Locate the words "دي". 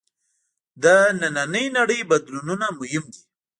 3.13-3.21